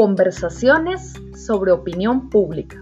Conversaciones 0.00 1.12
sobre 1.36 1.72
opinión 1.72 2.30
pública. 2.30 2.78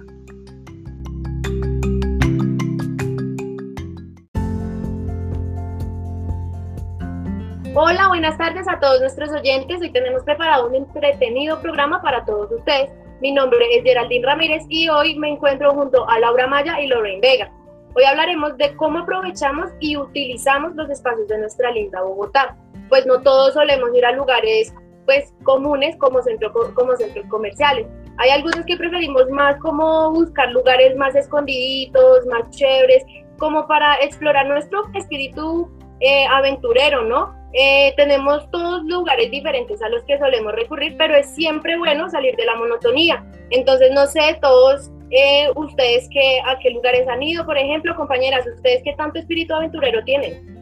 Hola, 7.75 8.07
buenas 8.07 8.39
tardes 8.39 8.69
a 8.69 8.79
todos 8.79 9.01
nuestros 9.01 9.31
oyentes. 9.31 9.81
Hoy 9.81 9.91
tenemos 9.91 10.23
preparado 10.23 10.69
un 10.69 10.77
entretenido 10.77 11.61
programa 11.61 12.01
para 12.01 12.25
todos 12.25 12.53
ustedes. 12.53 12.89
Mi 13.21 13.33
nombre 13.33 13.67
es 13.77 13.83
Geraldine 13.83 14.25
Ramírez 14.25 14.63
y 14.69 14.89
hoy 14.89 15.19
me 15.19 15.31
encuentro 15.31 15.75
junto 15.75 16.09
a 16.09 16.21
Laura 16.21 16.47
Maya 16.47 16.81
y 16.81 16.87
Lorraine 16.87 17.21
Vega. 17.21 17.51
Hoy 17.97 18.05
hablaremos 18.05 18.57
de 18.59 18.77
cómo 18.77 19.01
aprovechamos 19.01 19.71
y 19.81 19.97
utilizamos 19.97 20.77
los 20.77 20.89
espacios 20.89 21.27
de 21.27 21.39
nuestra 21.39 21.73
linda 21.73 22.01
Bogotá. 22.01 22.57
Pues 22.89 23.07
no 23.07 23.21
todos 23.23 23.55
solemos 23.55 23.93
ir 23.93 24.07
a 24.07 24.13
lugares 24.13 24.73
pues 25.09 25.33
comunes 25.43 25.97
como, 25.97 26.21
centro, 26.23 26.53
como 26.75 26.95
centros 26.97 27.25
comerciales. 27.31 27.87
Hay 28.19 28.29
algunos 28.29 28.63
que 28.67 28.77
preferimos 28.77 29.27
más 29.31 29.57
como 29.61 30.13
buscar 30.13 30.51
lugares 30.51 30.95
más 30.97 31.15
escondiditos, 31.15 32.27
más 32.27 32.51
chéveres, 32.51 33.03
como 33.39 33.67
para 33.67 33.95
explorar 34.03 34.47
nuestro 34.47 34.83
espíritu 34.95 35.71
eh, 36.01 36.27
aventurero, 36.27 37.05
¿no? 37.05 37.35
Eh, 37.55 37.95
tenemos 37.97 38.51
todos 38.51 38.85
lugares 38.85 39.31
diferentes 39.31 39.81
a 39.81 39.89
los 39.89 40.03
que 40.05 40.19
solemos 40.19 40.53
recurrir, 40.53 40.95
pero 40.99 41.17
es 41.17 41.35
siempre 41.35 41.79
bueno 41.79 42.11
salir 42.11 42.37
de 42.37 42.45
la 42.45 42.57
monotonía. 42.57 43.25
Entonces, 43.49 43.91
no 43.93 44.07
sé, 44.07 44.39
todos 44.43 44.91
eh, 45.11 45.49
ustedes 45.57 46.07
que, 46.11 46.39
a 46.45 46.59
qué 46.59 46.69
lugares 46.69 47.09
han 47.09 47.23
ido, 47.23 47.47
por 47.47 47.57
ejemplo, 47.57 47.97
compañeras, 47.97 48.45
ustedes 48.57 48.83
qué 48.85 48.93
tanto 48.93 49.21
espíritu 49.21 49.55
aventurero 49.55 50.05
tienen. 50.05 50.59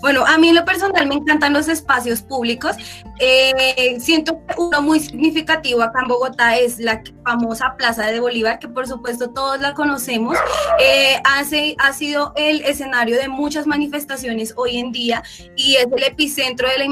Bueno, 0.00 0.24
a 0.26 0.38
mí 0.38 0.48
en 0.48 0.54
lo 0.54 0.64
personal 0.64 1.06
me 1.06 1.14
encantan 1.14 1.52
los 1.52 1.68
espacios 1.68 2.22
públicos. 2.22 2.76
Eh, 3.18 3.96
siento 4.00 4.40
que 4.46 4.54
uno 4.58 4.82
muy 4.82 5.00
significativo 5.00 5.82
acá 5.82 6.00
en 6.02 6.08
Bogotá 6.08 6.56
es 6.56 6.78
la 6.78 7.02
famosa 7.24 7.74
Plaza 7.76 8.06
de 8.06 8.20
Bolívar, 8.20 8.58
que 8.58 8.68
por 8.68 8.86
supuesto 8.86 9.30
todos 9.30 9.60
la 9.60 9.74
conocemos. 9.74 10.36
Eh, 10.80 11.16
hace, 11.24 11.76
ha 11.78 11.92
sido 11.92 12.32
el 12.36 12.62
escenario 12.62 13.16
de 13.16 13.28
muchas 13.28 13.66
manifestaciones 13.66 14.52
hoy 14.56 14.78
en 14.78 14.92
día 14.92 15.22
y 15.56 15.76
es 15.76 15.86
el 15.90 16.02
epicentro 16.02 16.68
de 16.68 16.78
la 16.78 16.84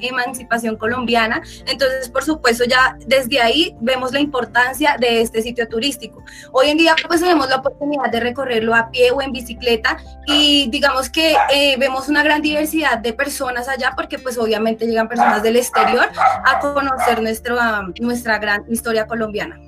emancipación 0.00 0.76
colombiana. 0.76 1.42
Entonces, 1.66 2.08
por 2.08 2.24
supuesto, 2.24 2.64
ya 2.64 2.96
desde 3.06 3.40
ahí 3.40 3.74
vemos 3.80 4.12
la 4.12 4.20
importancia 4.20 4.96
de 4.98 5.22
este 5.22 5.42
sitio 5.42 5.68
turístico. 5.68 6.22
Hoy 6.52 6.68
en 6.68 6.78
día, 6.78 6.94
pues 7.06 7.20
tenemos 7.20 7.48
la 7.48 7.56
oportunidad 7.56 8.10
de 8.10 8.20
recorrerlo 8.20 8.74
a 8.74 8.90
pie 8.90 9.10
o 9.10 9.22
en 9.22 9.32
bicicleta 9.32 9.98
y 10.26 10.68
digamos 10.70 11.08
que 11.08 11.36
eh, 11.52 11.76
vemos 11.78 12.08
una 12.08 12.22
gran 12.22 12.42
diversidad 12.42 12.98
de 12.98 13.12
personas 13.12 13.68
allá 13.68 13.92
porque 13.96 14.18
pues 14.18 14.38
obviamente 14.38 14.86
llegan 14.86 15.08
personas 15.08 15.37
del 15.42 15.56
exterior 15.56 16.08
a 16.44 16.58
conocer 16.60 17.22
nuestra, 17.22 17.82
nuestra 18.00 18.38
gran 18.38 18.64
historia 18.68 19.06
colombiana. 19.06 19.58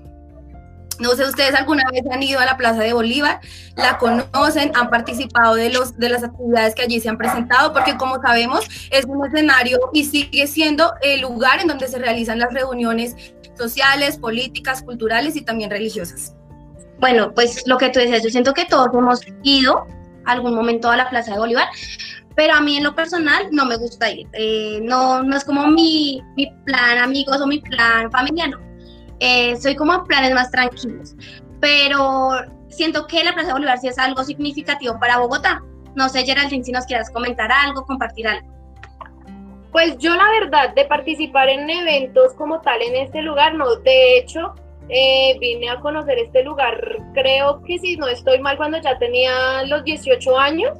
No 1.00 1.12
sé, 1.12 1.24
ustedes 1.24 1.54
alguna 1.54 1.84
vez 1.90 2.02
han 2.12 2.22
ido 2.22 2.40
a 2.40 2.44
la 2.44 2.58
Plaza 2.58 2.82
de 2.82 2.92
Bolívar, 2.92 3.40
la 3.74 3.96
conocen, 3.96 4.70
han 4.74 4.90
participado 4.90 5.54
de, 5.54 5.70
los, 5.70 5.96
de 5.98 6.10
las 6.10 6.22
actividades 6.22 6.74
que 6.74 6.82
allí 6.82 7.00
se 7.00 7.08
han 7.08 7.16
presentado, 7.16 7.72
porque 7.72 7.96
como 7.96 8.20
sabemos 8.20 8.66
es 8.90 9.06
un 9.06 9.26
escenario 9.26 9.78
y 9.94 10.04
sigue 10.04 10.46
siendo 10.46 10.92
el 11.00 11.22
lugar 11.22 11.60
en 11.60 11.68
donde 11.68 11.88
se 11.88 11.98
realizan 11.98 12.38
las 12.38 12.52
reuniones 12.52 13.16
sociales, 13.56 14.18
políticas, 14.18 14.82
culturales 14.82 15.36
y 15.36 15.40
también 15.40 15.70
religiosas. 15.70 16.34
Bueno, 16.98 17.32
pues 17.32 17.66
lo 17.66 17.78
que 17.78 17.88
tú 17.88 17.98
decías, 17.98 18.22
yo 18.22 18.28
siento 18.28 18.52
que 18.52 18.66
todos 18.66 18.88
hemos 18.92 19.20
ido 19.42 19.86
algún 20.26 20.54
momento 20.54 20.90
a 20.90 20.96
la 20.96 21.08
Plaza 21.08 21.32
de 21.32 21.38
Bolívar, 21.38 21.68
pero 22.34 22.54
a 22.54 22.60
mí 22.60 22.76
en 22.76 22.84
lo 22.84 22.94
personal 22.94 23.48
no 23.50 23.66
me 23.66 23.76
gusta 23.76 24.10
ir. 24.10 24.26
Eh, 24.32 24.80
no, 24.82 25.22
no 25.22 25.36
es 25.36 25.44
como 25.44 25.66
mi, 25.66 26.22
mi, 26.36 26.46
plan 26.64 26.98
amigos 26.98 27.40
o 27.40 27.46
mi 27.46 27.60
plan 27.60 28.10
familiar, 28.10 28.50
no. 28.50 28.58
Eh, 29.18 29.56
soy 29.56 29.76
como 29.76 30.04
planes 30.04 30.34
más 30.34 30.50
tranquilos. 30.50 31.14
Pero 31.60 32.30
siento 32.68 33.06
que 33.06 33.22
la 33.24 33.34
Plaza 33.34 33.52
Bolívar 33.52 33.78
sí 33.78 33.88
es 33.88 33.98
algo 33.98 34.24
significativo 34.24 34.98
para 34.98 35.18
Bogotá. 35.18 35.62
No 35.94 36.08
sé, 36.08 36.24
Geraldine, 36.24 36.64
si 36.64 36.72
nos 36.72 36.86
quieras 36.86 37.10
comentar 37.10 37.50
algo, 37.52 37.84
compartir 37.84 38.26
algo. 38.26 38.48
Pues 39.72 39.98
yo 39.98 40.14
la 40.16 40.28
verdad 40.40 40.74
de 40.74 40.84
participar 40.84 41.48
en 41.48 41.68
eventos 41.68 42.32
como 42.34 42.60
tal 42.60 42.82
en 42.82 42.96
este 42.96 43.22
lugar, 43.22 43.54
no, 43.54 43.76
de 43.76 44.18
hecho 44.18 44.54
eh, 44.88 45.36
vine 45.38 45.70
a 45.70 45.78
conocer 45.78 46.18
este 46.18 46.42
lugar, 46.42 46.96
creo 47.14 47.62
que 47.62 47.78
si 47.78 47.96
no 47.96 48.08
estoy 48.08 48.40
mal 48.40 48.56
cuando 48.56 48.80
ya 48.80 48.98
tenía 48.98 49.62
los 49.66 49.84
18 49.84 50.36
años 50.36 50.76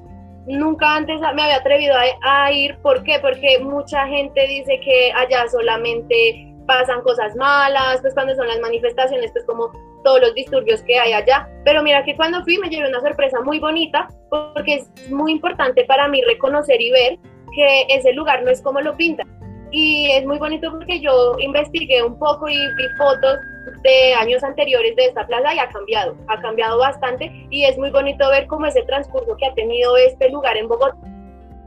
nunca 0.47 0.97
antes 0.97 1.21
me 1.21 1.43
había 1.43 1.57
atrevido 1.57 1.95
a, 2.23 2.53
ir. 2.53 2.77
¿Por 2.79 3.03
qué? 3.03 3.19
Porque 3.21 3.59
mucha 3.61 4.07
gente 4.07 4.47
dice 4.47 4.81
que 4.81 5.13
allá 5.13 5.49
solamente 5.49 6.47
pasan 6.67 7.03
cosas 7.03 7.35
malas, 7.37 8.01
pues 8.01 8.15
cuando 8.15 8.35
son 8.35 8.47
las 8.47 8.61
manifestaciones, 8.61 9.33
pues 9.33 9.45
como 9.45 9.73
todos 10.05 10.21
los 10.21 10.35
disturbios 10.35 10.83
que 10.83 10.99
hay 10.99 11.13
allá. 11.13 11.49
Pero 11.65 11.83
mira 11.83 12.05
que 12.05 12.17
cuando 12.17 12.43
fui 12.45 12.59
me 12.59 12.69
llevé 12.69 12.89
una 12.89 13.01
sorpresa 13.01 13.41
muy 13.41 13.59
bonita 13.59 14.09
porque 14.29 14.75
es 14.75 15.11
muy 15.11 15.33
importante 15.33 15.85
para 15.85 16.09
mí 16.09 16.23
reconocer 16.23 16.81
y 16.81 16.91
ver 16.91 17.19
que 17.55 17.87
ese 17.89 18.13
lugar 18.13 18.43
no 18.45 18.51
es 18.51 18.63
como 18.63 18.81
lo 18.81 18.97
pintan. 18.97 19.29
Y 19.73 20.11
es 20.11 20.27
muy 20.27 20.39
bonito 20.39 20.71
porque 20.71 21.01
yo 21.01 21.37
investigué 21.39 22.03
un 22.03 22.19
poco 22.19 22.49
y 22.49 22.57
vi 22.57 22.89
fotos 22.99 23.39
de 23.83 24.15
años 24.15 24.43
anteriores 24.43 24.97
de 24.97 25.07
esta 25.07 25.27
plaza 25.27 25.55
y 25.55 25.59
ha 25.59 25.69
cambiado, 25.69 26.17
ha 26.29 26.41
cambiado 26.41 26.79
bastante 26.79 27.31
y 27.51 27.65
es 27.65 27.79
muy 27.79 27.91
bonito 27.91 28.29
ver 28.31 28.47
cómo 28.47 28.67
ese 28.67 28.83
transcurso 28.83 29.37
que 29.37 29.47
ha 29.47 29.55
tenido 29.55 29.97
este 29.97 30.29
lugar 30.31 30.57
en 30.57 30.69
Bogotá 30.69 30.97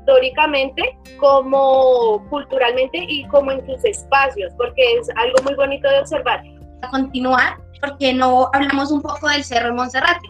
históricamente, 0.04 0.98
como 1.18 2.26
culturalmente 2.30 3.06
y 3.08 3.26
como 3.28 3.52
en 3.52 3.66
sus 3.66 3.84
espacios, 3.86 4.52
porque 4.58 4.82
es 5.00 5.08
algo 5.16 5.42
muy 5.44 5.56
bonito 5.56 5.90
de 5.90 6.00
observar. 6.00 6.44
A 6.82 6.90
continuar, 6.90 7.58
porque 7.80 8.14
no 8.14 8.50
hablamos 8.54 8.92
un 8.92 9.02
poco 9.02 9.30
del 9.30 9.44
Cerro 9.44 9.68
de 9.68 9.74
Monserrate. 9.74 10.28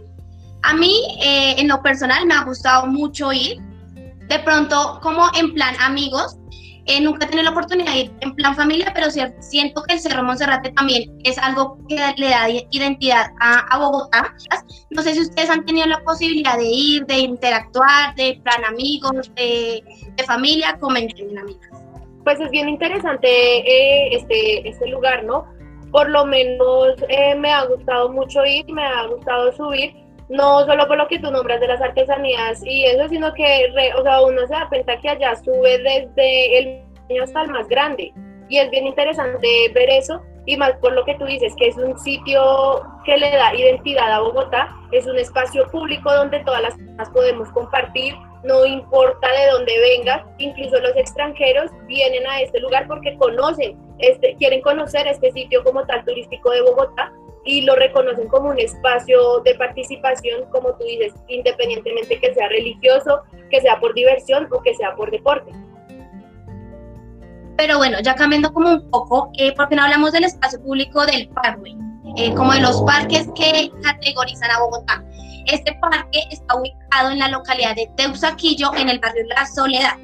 A 0.62 0.76
mí, 0.76 0.96
eh, 1.24 1.56
en 1.58 1.68
lo 1.68 1.82
personal, 1.82 2.26
me 2.26 2.36
ha 2.36 2.44
gustado 2.44 2.86
mucho 2.86 3.34
ir, 3.34 3.60
de 4.28 4.40
pronto 4.40 5.00
como 5.02 5.26
en 5.38 5.54
plan 5.54 5.76
amigos, 5.82 6.38
eh, 6.86 7.00
nunca 7.00 7.26
he 7.26 7.30
tenido 7.30 7.46
la 7.46 7.52
oportunidad 7.52 7.94
de 7.94 8.00
ir 8.00 8.12
en 8.20 8.36
plan 8.36 8.56
familia, 8.56 8.92
pero 8.94 9.08
siento 9.10 9.84
que 9.84 9.94
el 9.94 10.00
Cerro 10.00 10.24
Monserrate 10.24 10.72
también 10.72 11.18
es 11.24 11.38
algo 11.38 11.78
que 11.88 11.96
le 12.18 12.30
da 12.30 12.50
identidad 12.50 13.28
a, 13.40 13.78
Bogotá. 13.78 14.34
No 14.90 15.02
sé 15.02 15.14
si 15.14 15.22
ustedes 15.22 15.50
han 15.50 15.66
tenido 15.66 15.88
la 15.88 16.00
posibilidad 16.00 16.58
de 16.58 16.66
ir, 16.66 17.06
de 17.06 17.20
interactuar, 17.20 18.14
de 18.16 18.40
plan 18.44 18.66
amigos, 18.66 19.32
de, 19.36 19.84
familia, 20.26 20.78
comenten, 20.80 21.38
amigas. 21.38 21.70
Pues 22.26 22.40
es 22.40 22.52
bien 22.52 22.70
interesante 22.70 23.28
eh, 23.28 24.16
este, 24.16 24.68
este 24.68 24.88
lugar, 24.88 25.24
¿no? 25.24 25.46
Por 25.92 26.10
lo 26.10 26.26
menos 26.26 26.96
eh, 27.08 27.36
me 27.36 27.52
ha 27.52 27.66
gustado 27.66 28.10
mucho 28.12 28.46
ir, 28.46 28.66
me 28.74 28.84
ha 28.84 29.08
gustado 29.08 29.56
subir 29.56 30.03
no 30.30 30.66
solo 30.66 30.88
por 30.88 30.98
lo 30.98 31.08
que 31.08 31.20
tú 31.20 31.32
nombras 31.32 31.60
de 31.60 31.68
las 31.68 31.82
artesanías 31.82 32.62
y 32.66 32.86
eso, 32.86 33.08
sino 33.10 33.34
que 33.34 33.70
o 33.98 34.04
sea, 34.04 34.22
uno 34.22 34.42
se 34.48 34.54
da 34.54 34.68
cuenta 34.70 34.98
que 34.98 35.10
allá 35.10 35.36
sube 35.36 35.78
desde 35.80 36.58
el 36.58 36.84
niño 37.10 37.24
hasta 37.24 37.42
el 37.42 37.52
más 37.52 37.68
grande. 37.68 38.14
Y 38.50 38.58
es 38.58 38.70
bien 38.70 38.86
interesante 38.86 39.48
ver 39.74 39.90
eso, 39.90 40.22
y 40.46 40.58
más 40.58 40.74
por 40.74 40.94
lo 40.94 41.06
que 41.06 41.16
tú 41.16 41.26
dices, 41.26 41.54
que 41.58 41.68
es 41.68 41.78
un 41.78 41.98
sitio 42.00 42.82
que 43.06 43.18
le 43.18 43.32
da 43.32 43.56
identidad 43.56 44.12
a 44.12 44.20
Bogotá, 44.20 44.76
es 44.92 45.06
un 45.08 45.18
espacio 45.18 45.68
público 45.72 46.14
donde 46.14 46.40
todas 46.44 46.62
las 46.62 46.76
personas 46.76 47.10
podemos 47.10 47.50
compartir, 47.50 48.16
no 48.44 48.66
importa 48.66 49.28
de 49.32 49.52
dónde 49.52 49.80
vengas, 49.80 50.22
incluso 50.38 50.80
los 50.82 50.96
extranjeros 50.98 51.72
vienen 51.88 52.28
a 52.28 52.42
este 52.42 52.60
lugar 52.60 52.88
porque 52.88 53.16
conocen, 53.18 53.78
este, 54.00 54.36
quieren 54.36 54.62
conocer 54.62 55.08
este 55.08 55.32
sitio 55.32 55.64
como 55.64 55.86
tal 55.86 56.04
turístico 56.04 56.52
de 56.52 56.62
Bogotá 56.62 57.12
y 57.46 57.62
lo 57.62 57.76
reconocen 57.76 58.28
como 58.28 58.50
un 58.50 58.60
espacio 58.60 59.40
de 59.42 59.56
participación, 59.56 60.46
como 60.50 60.74
tú 60.76 60.86
dices, 60.86 61.14
independientemente 61.28 62.20
que 62.20 62.34
sea 62.34 62.48
religioso, 62.48 63.22
que 63.50 63.62
sea 63.62 63.80
por 63.80 63.94
diversión 63.94 64.48
o 64.52 64.62
que 64.62 64.74
sea 64.76 64.96
por 64.96 65.12
deporte. 65.12 65.52
Pero 67.58 67.78
bueno, 67.78 68.00
ya 68.02 68.16
cambiando 68.16 68.52
como 68.52 68.70
un 68.70 68.90
poco, 68.90 69.32
eh, 69.38 69.54
porque 69.56 69.76
no 69.76 69.84
hablamos 69.84 70.12
del 70.12 70.24
espacio 70.24 70.62
público 70.62 71.06
del 71.06 71.30
parque, 71.30 71.76
eh, 72.18 72.34
como 72.34 72.54
de 72.54 72.62
los 72.62 72.82
parques 72.82 73.28
que 73.36 73.72
categorizan 73.84 74.50
a 74.50 74.60
Bogotá. 74.60 75.04
Este 75.46 75.74
parque 75.82 76.20
está 76.32 76.56
ubicado 76.56 77.12
en 77.12 77.20
la 77.20 77.28
localidad 77.28 77.76
de 77.76 77.90
Teusaquillo, 77.98 78.74
en 78.76 78.90
el 78.90 79.00
barrio 79.00 79.24
La 79.28 79.46
Soledad. 79.46 79.98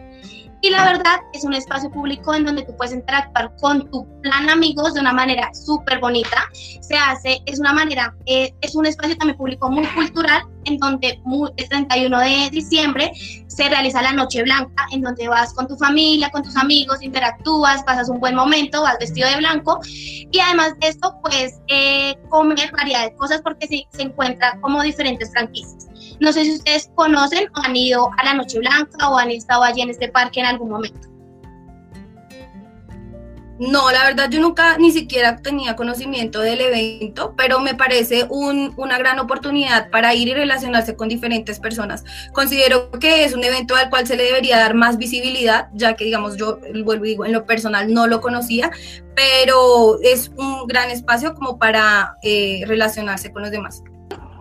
Y 0.61 0.69
la 0.69 0.83
verdad 0.85 1.19
es 1.33 1.43
un 1.43 1.53
espacio 1.53 1.89
público 1.89 2.33
en 2.33 2.45
donde 2.45 2.63
tú 2.63 2.75
puedes 2.75 2.93
interactuar 2.93 3.55
con 3.57 3.89
tu 3.89 4.05
plan 4.21 4.49
amigos 4.49 4.93
de 4.93 4.99
una 4.99 5.13
manera 5.13 5.49
súper 5.53 5.99
bonita. 5.99 6.49
Se 6.81 6.95
hace, 6.95 7.41
es 7.45 7.59
una 7.59 7.71
manera, 7.71 8.13
eh, 8.25 8.53
es 8.61 8.75
un 8.75 8.85
espacio 8.85 9.17
también 9.17 9.37
público 9.37 9.69
muy 9.69 9.85
cultural 9.87 10.43
en 10.65 10.77
donde 10.77 11.21
el 11.57 11.69
31 11.69 12.19
de 12.19 12.49
diciembre 12.51 13.11
se 13.47 13.69
realiza 13.69 14.01
la 14.01 14.11
Noche 14.11 14.43
Blanca, 14.43 14.85
en 14.91 15.01
donde 15.01 15.27
vas 15.27 15.53
con 15.53 15.67
tu 15.67 15.77
familia, 15.77 16.29
con 16.29 16.43
tus 16.43 16.55
amigos, 16.57 17.01
interactúas, 17.01 17.83
pasas 17.83 18.09
un 18.09 18.19
buen 18.19 18.35
momento, 18.35 18.81
vas 18.81 18.97
vestido 18.99 19.29
de 19.29 19.37
blanco 19.37 19.79
y 19.85 20.39
además 20.39 20.77
de 20.79 20.89
esto, 20.89 21.15
pues 21.21 21.59
eh, 21.67 22.15
comer 22.29 22.71
variedad 22.71 23.03
de 23.03 23.15
cosas 23.15 23.41
porque 23.41 23.67
se, 23.67 23.85
se 23.97 24.03
encuentra 24.03 24.57
como 24.61 24.81
diferentes 24.81 25.31
franquicias. 25.31 25.88
No 26.19 26.33
sé 26.33 26.43
si 26.43 26.55
ustedes 26.55 26.89
conocen 26.95 27.47
o 27.55 27.61
han 27.63 27.75
ido 27.75 28.09
a 28.17 28.25
la 28.25 28.33
Noche 28.33 28.59
Blanca 28.59 29.09
o 29.09 29.17
han 29.17 29.31
estado 29.31 29.63
allí 29.63 29.81
en 29.81 29.89
este 29.89 30.09
parque 30.09 30.39
en 30.39 30.47
algún 30.47 30.69
momento. 30.69 31.09
No, 33.59 33.91
la 33.91 34.05
verdad 34.05 34.29
yo 34.29 34.39
nunca 34.39 34.77
ni 34.77 34.89
siquiera 34.89 35.35
tenía 35.35 35.75
conocimiento 35.75 36.39
del 36.39 36.61
evento, 36.61 37.33
pero 37.35 37.59
me 37.59 37.75
parece 37.75 38.25
un, 38.29 38.73
una 38.77 38.97
gran 38.97 39.19
oportunidad 39.19 39.89
para 39.89 40.15
ir 40.15 40.29
y 40.29 40.33
relacionarse 40.33 40.95
con 40.95 41.09
diferentes 41.09 41.59
personas. 41.59 42.05
Considero 42.31 42.89
que 42.91 43.25
es 43.25 43.33
un 43.33 43.43
evento 43.43 43.75
al 43.75 43.89
cual 43.89 44.07
se 44.07 44.15
le 44.15 44.23
debería 44.23 44.57
dar 44.57 44.75
más 44.75 44.97
visibilidad, 44.97 45.67
ya 45.73 45.95
que 45.95 46.05
digamos 46.05 46.37
yo, 46.37 46.59
vuelvo 46.85 47.03
digo, 47.03 47.25
en 47.25 47.33
lo 47.33 47.45
personal 47.45 47.93
no 47.93 48.07
lo 48.07 48.21
conocía, 48.21 48.71
pero 49.13 49.99
es 50.03 50.31
un 50.37 50.65
gran 50.65 50.89
espacio 50.89 51.33
como 51.35 51.59
para 51.59 52.15
eh, 52.23 52.63
relacionarse 52.65 53.33
con 53.33 53.41
los 53.41 53.51
demás 53.51 53.83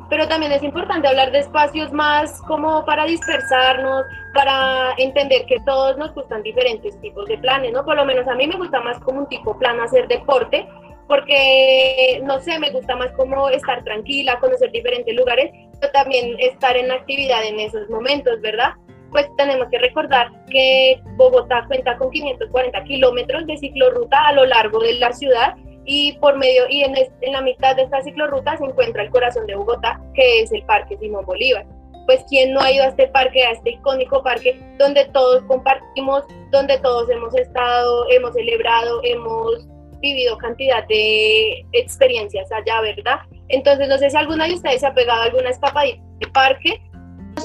pero 0.09 0.27
también 0.27 0.53
es 0.53 0.63
importante 0.63 1.07
hablar 1.09 1.33
de 1.33 1.41
espacios 1.41 1.93
más 1.93 2.41
como 2.43 2.85
para 2.85 3.05
dispersarnos, 3.05 4.05
para 4.35 4.95
entender 4.97 5.45
que 5.47 5.61
todos 5.61 5.97
nos 5.99 6.15
gustan 6.15 6.43
diferentes 6.43 6.99
tipos 7.01 7.27
de 7.27 7.39
planes, 7.39 7.73
¿no? 7.73 7.85
Por 7.85 7.97
lo 7.97 8.05
menos 8.05 8.27
a 8.27 8.35
mí 8.35 8.47
me 8.47 8.57
gusta 8.57 8.81
más 8.81 8.99
como 9.01 9.21
un 9.21 9.29
tipo 9.29 9.59
plan 9.59 9.81
hacer 9.81 10.09
deporte, 10.09 10.67
porque, 11.07 12.21
no 12.25 12.39
sé, 12.41 12.59
me 12.59 12.71
gusta 12.71 12.95
más 12.97 13.11
como 13.13 13.49
estar 13.49 13.83
tranquila, 13.85 14.39
conocer 14.41 14.71
diferentes 14.71 15.15
lugares, 15.15 15.51
pero 15.81 15.93
también 15.93 16.37
estar 16.39 16.77
en 16.77 16.91
actividad 16.91 17.45
en 17.45 17.61
esos 17.61 17.89
momentos, 17.89 18.41
¿verdad? 18.41 18.73
Pues 19.11 19.27
tenemos 19.39 19.69
que 19.71 19.79
recordar 19.79 20.31
que 20.51 21.01
Bogotá 21.17 21.65
cuenta 21.67 21.97
con 21.97 22.11
540 22.11 22.85
kilómetros 22.85 23.47
de 23.47 23.57
ciclorruta 23.57 24.29
a 24.29 24.33
lo 24.33 24.45
largo 24.45 24.81
de 24.81 24.95
la 24.95 25.13
ciudad 25.13 25.55
y 25.89 26.13
por 26.19 26.37
medio 26.37 26.65
y 26.69 26.85
en, 26.85 26.95
en, 26.97 27.33
la 27.33 27.41
mitad 27.41 27.75
de 27.75 27.85
esta 27.85 28.03
ciclorruta 28.03 28.59
se 28.59 28.65
encuentra 28.65 29.03
el 29.03 29.11
corazón 29.11 29.47
de 29.47 29.55
Bogotá, 29.55 29.99
que 30.15 30.43
es 30.43 30.53
el 30.53 30.63
Parque 30.65 30.99
Simón 30.99 31.25
Bolívar. 31.25 31.67
Pues 32.05 32.23
quién 32.29 32.53
no 32.53 32.61
ha 32.61 32.71
ido 32.71 32.85
a 32.85 32.89
este 32.89 33.09
parque, 33.09 33.43
a 33.45 33.53
este 33.53 33.71
icónico 33.71 34.23
parque 34.23 34.61
donde 34.79 35.07
todos 35.07 35.43
compartimos, 35.45 36.25
donde 36.53 36.79
todos 36.81 37.09
hemos 37.09 37.35
estado, 37.35 38.05
hemos 38.11 38.35
celebrado, 38.35 39.01
hemos 39.03 39.67
vivido 40.01 40.37
cantidad 40.37 40.87
de 40.89 41.65
experiencias 41.73 42.53
allá, 42.53 42.83
¿verdad? 42.83 43.21
Entonces 43.49 43.89
no 43.89 43.97
sé 43.97 44.11
si 44.11 44.17
alguna 44.19 44.47
de 44.47 44.55
ustedes 44.55 44.81
se 44.81 44.87
ha 44.87 44.93
pegado 44.93 45.23
a 45.23 45.25
alguna 45.25 45.49
escapadita 45.49 46.03
de 46.21 46.27
parque. 46.29 46.83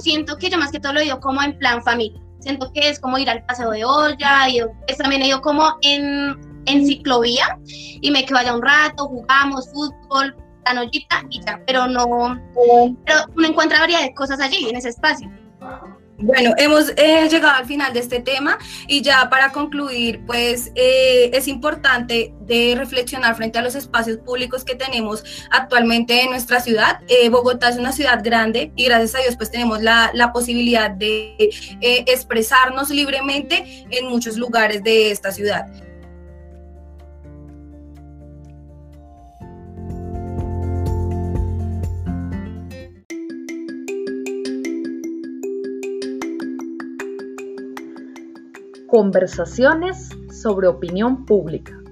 Siento 0.02 0.38
que 0.38 0.50
yo 0.50 0.58
más 0.58 0.72
que 0.72 0.82
todo 0.82 0.92
lo 0.92 1.00
he 1.00 1.06
ido 1.06 1.22
como 1.22 1.42
en 1.42 1.58
plan 1.58 1.82
familia. 1.82 2.22
Siento 2.42 2.74
que 2.74 2.90
es 2.90 3.00
como 3.00 3.18
ir 3.18 3.30
al 3.30 3.46
paseo 3.46 3.72
de 3.72 3.86
olla, 3.86 4.50
y 4.50 4.60
pues 4.86 4.98
también 4.98 5.22
he 5.22 5.28
ido 5.28 5.42
como 5.42 5.78
en 5.82 6.53
en 6.66 6.86
ciclovía 6.86 7.58
y 7.66 8.12
me 8.12 8.26
quedo 8.26 8.40
allá 8.40 8.56
un 8.56 8.62
rato, 8.62 9.08
jugamos 9.08 9.70
fútbol, 9.72 10.36
la 10.66 10.74
nochita 10.74 11.24
y 11.30 11.42
ya, 11.42 11.62
pero 11.66 11.88
no, 11.88 12.40
pero 13.06 13.20
uno 13.36 13.48
encuentra 13.48 13.80
varias 13.80 14.10
cosas 14.16 14.40
allí, 14.40 14.70
en 14.70 14.78
ese 14.78 14.90
espacio. 14.90 15.30
Bueno, 16.18 16.54
hemos 16.58 16.90
eh, 16.96 17.28
llegado 17.30 17.56
al 17.56 17.66
final 17.66 17.92
de 17.92 18.00
este 18.00 18.20
tema 18.20 18.58
y 18.88 19.02
ya 19.02 19.30
para 19.30 19.52
concluir, 19.52 20.22
pues 20.26 20.72
eh, 20.76 21.32
es 21.34 21.48
importante 21.48 22.34
de 22.42 22.76
reflexionar 22.78 23.36
frente 23.36 23.60
a 23.60 23.62
los 23.62 23.76
espacios 23.76 24.20
públicos 24.20 24.64
que 24.64 24.76
tenemos 24.76 25.24
actualmente 25.50 26.22
en 26.22 26.30
nuestra 26.30 26.62
ciudad. 26.62 27.02
Eh, 27.08 27.30
Bogotá 27.30 27.70
es 27.70 27.78
una 27.78 27.92
ciudad 27.92 28.22
grande 28.24 28.72
y 28.76 28.86
gracias 28.86 29.16
a 29.16 29.20
Dios 29.20 29.36
pues 29.36 29.52
tenemos 29.52 29.82
la, 29.82 30.12
la 30.14 30.32
posibilidad 30.32 30.92
de 30.92 31.36
expresarnos 31.82 32.90
libremente 32.90 33.86
en 33.90 34.08
muchos 34.08 34.38
lugares 34.38 34.84
de 34.84 35.12
esta 35.12 35.32
ciudad. 35.32 35.66
Conversaciones 48.94 50.10
sobre 50.30 50.68
opinión 50.68 51.26
pública. 51.26 51.83